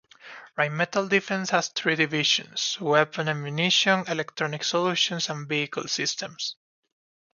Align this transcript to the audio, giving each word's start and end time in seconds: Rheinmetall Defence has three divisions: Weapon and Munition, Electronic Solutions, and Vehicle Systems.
Rheinmetall 0.57 1.09
Defence 1.09 1.51
has 1.51 1.67
three 1.67 1.95
divisions: 1.95 2.75
Weapon 2.81 3.27
and 3.27 3.43
Munition, 3.43 4.03
Electronic 4.07 4.63
Solutions, 4.63 5.29
and 5.29 5.47
Vehicle 5.47 5.87
Systems. 5.87 6.55